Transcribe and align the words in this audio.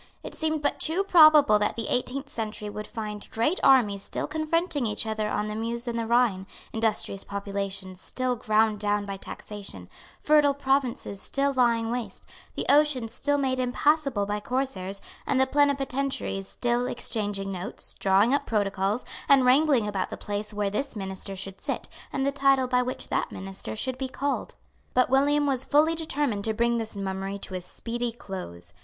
It 0.23 0.33
seemed 0.33 0.63
but 0.63 0.79
too 0.79 1.03
probable 1.03 1.59
that 1.59 1.75
the 1.75 1.87
eighteenth 1.87 2.27
century 2.27 2.71
would 2.71 2.87
find 2.87 3.29
great 3.29 3.59
armies 3.63 4.01
still 4.01 4.25
confronting 4.25 4.87
each 4.87 5.05
other 5.05 5.29
on 5.29 5.47
the 5.47 5.55
Meuse 5.55 5.87
and 5.87 5.99
the 5.99 6.07
Rhine, 6.07 6.47
industrious 6.73 7.23
populations 7.23 8.01
still 8.01 8.35
ground 8.35 8.79
down 8.79 9.05
by 9.05 9.17
taxation, 9.17 9.87
fertile 10.19 10.55
provinces 10.55 11.21
still 11.21 11.53
lying 11.53 11.91
waste, 11.91 12.25
the 12.55 12.65
ocean 12.67 13.09
still 13.09 13.37
made 13.37 13.59
impassable 13.59 14.25
by 14.25 14.39
corsairs, 14.39 15.03
and 15.27 15.39
the 15.39 15.45
plenipotentiaries 15.45 16.47
still 16.47 16.87
exchanging 16.87 17.51
notes, 17.51 17.93
drawing 17.93 18.33
up 18.33 18.47
protocols, 18.47 19.05
and 19.29 19.45
wrangling 19.45 19.87
about 19.87 20.09
the 20.09 20.17
place 20.17 20.51
where 20.51 20.71
this 20.71 20.95
minister 20.95 21.35
should 21.35 21.61
sit, 21.61 21.87
and 22.11 22.25
the 22.25 22.31
title 22.31 22.67
by 22.67 22.81
which 22.81 23.09
that 23.09 23.31
minister 23.31 23.75
should 23.75 23.99
be 23.99 24.09
called. 24.09 24.55
But 24.95 25.11
William 25.11 25.45
was 25.45 25.63
fully 25.63 25.93
determined 25.93 26.43
to 26.45 26.55
bring 26.55 26.79
this 26.79 26.97
mummery 26.97 27.37
to 27.41 27.53
a 27.53 27.61
speedy 27.61 28.11
close. 28.11 28.73